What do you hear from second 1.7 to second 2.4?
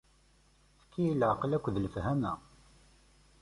lefhama.